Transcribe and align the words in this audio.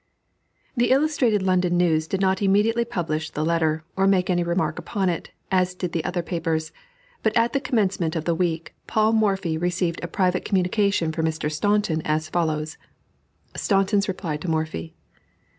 The 0.75 0.89
Illustrated 0.89 1.43
London 1.43 1.77
News 1.77 2.07
did 2.07 2.21
not 2.21 2.41
immediately 2.41 2.85
publish 2.85 3.29
the 3.29 3.45
letter, 3.45 3.83
or 3.95 4.07
make 4.07 4.31
any 4.31 4.41
remark 4.41 4.79
upon 4.79 5.09
it, 5.09 5.29
as 5.51 5.75
did 5.75 5.91
the 5.91 6.03
other 6.03 6.23
papers; 6.23 6.71
but 7.21 7.37
at 7.37 7.53
the 7.53 7.61
commencement 7.61 8.15
of 8.15 8.25
the 8.25 8.33
week, 8.33 8.73
Paul 8.87 9.13
Morphy 9.13 9.59
received 9.59 10.03
a 10.03 10.07
private 10.07 10.43
communication 10.43 11.11
from 11.11 11.27
Mr. 11.27 11.51
Staunton, 11.51 12.01
as 12.01 12.29
follows: 12.29 12.79
STAUNTON'S 13.55 14.07
REPLY 14.07 14.37
TO 14.39 14.47
MORPHY. 14.49 14.95